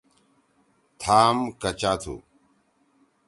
[1.01, 2.15] تھام کچا تُھو۔